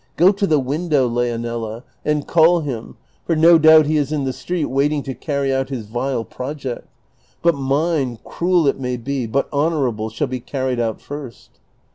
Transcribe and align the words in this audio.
Go 0.17 0.31
to 0.31 0.47
the 0.47 0.57
window, 0.57 1.07
Leonela, 1.07 1.83
and 2.03 2.25
call 2.25 2.61
him, 2.61 2.97
for 3.23 3.35
no 3.35 3.59
doubt 3.59 3.85
he 3.85 3.97
is 3.97 4.11
in 4.11 4.23
the 4.23 4.33
street 4.33 4.65
waiting 4.65 5.03
to 5.03 5.13
carry 5.13 5.53
out 5.53 5.69
his 5.69 5.85
vile 5.85 6.23
project; 6.23 6.87
but 7.43 7.53
mine, 7.53 8.17
cruel 8.23 8.65
it 8.65 8.79
may 8.79 8.97
be, 8.97 9.27
but 9.27 9.47
honorable, 9.53 10.09
shall 10.09 10.25
be 10.25 10.39
carried 10.39 10.79
out 10.79 10.99
first." 10.99 11.51